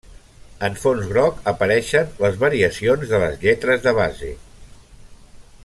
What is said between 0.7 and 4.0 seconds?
fons groc apareixen les variacions de les lletres de